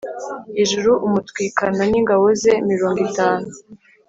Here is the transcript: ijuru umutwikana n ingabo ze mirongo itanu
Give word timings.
ijuru 0.63 0.91
umutwikana 1.07 1.81
n 1.91 1.93
ingabo 1.99 2.25
ze 2.41 2.53
mirongo 2.69 2.99
itanu 3.09 3.47